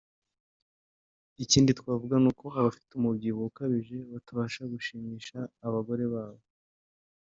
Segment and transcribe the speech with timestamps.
[1.43, 6.41] Ikindi twavuga ni uko abantu bafite umubyibuho ukabije batabasha gushimisha abagore babo